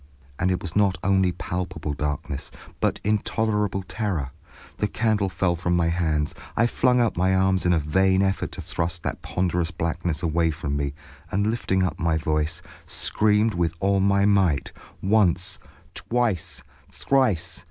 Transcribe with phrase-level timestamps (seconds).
[0.39, 4.31] And it was not only palpable darkness, but intolerable terror.
[4.77, 6.33] The candle fell from my hands.
[6.57, 10.49] I flung out my arms in a vain effort to thrust that ponderous blackness away
[10.49, 10.95] from me,
[11.29, 14.71] and lifting up my voice, screamed with all my might,
[15.03, 15.59] once,
[15.93, 17.59] twice, thrice.